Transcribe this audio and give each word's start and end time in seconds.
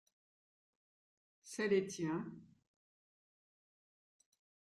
C’est 1.43 1.67
les 1.67 1.85
tiens. 1.85 2.25